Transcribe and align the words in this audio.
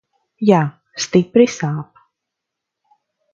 Jā, 0.49 0.61
stipri 1.05 1.45
sāp. 1.57 2.03